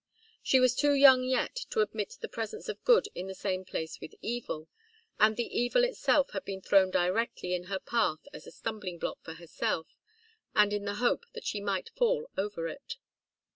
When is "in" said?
3.13-3.27, 7.53-7.65, 10.73-10.85